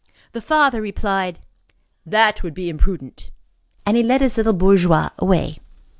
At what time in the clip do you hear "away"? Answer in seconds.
5.19-5.59